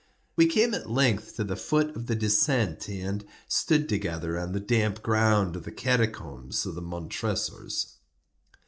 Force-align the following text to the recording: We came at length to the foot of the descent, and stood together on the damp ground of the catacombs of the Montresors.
We 0.35 0.47
came 0.47 0.73
at 0.73 0.89
length 0.89 1.35
to 1.35 1.43
the 1.43 1.55
foot 1.55 1.95
of 1.95 2.07
the 2.07 2.15
descent, 2.15 2.89
and 2.89 3.23
stood 3.47 3.87
together 3.87 4.35
on 4.39 4.51
the 4.51 4.59
damp 4.59 5.03
ground 5.03 5.55
of 5.55 5.63
the 5.63 5.71
catacombs 5.71 6.65
of 6.65 6.73
the 6.73 6.81
Montresors. 6.81 7.97